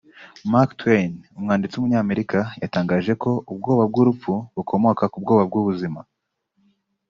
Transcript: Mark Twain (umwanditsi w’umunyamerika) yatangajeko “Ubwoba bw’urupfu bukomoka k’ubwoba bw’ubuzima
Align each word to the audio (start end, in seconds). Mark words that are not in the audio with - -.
Mark 0.51 0.69
Twain 0.79 1.11
(umwanditsi 1.37 1.75
w’umunyamerika) 1.75 2.39
yatangajeko 2.63 3.29
“Ubwoba 3.51 3.83
bw’urupfu 3.91 4.33
bukomoka 4.55 5.03
k’ubwoba 5.11 5.43
bw’ubuzima 5.49 5.99